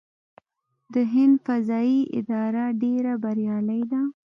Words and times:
د 0.93 0.95
هند 1.13 1.35
فضايي 1.45 1.99
اداره 2.19 2.65
ډیره 2.81 3.13
بریالۍ 3.23 3.81
ده. 3.91 4.01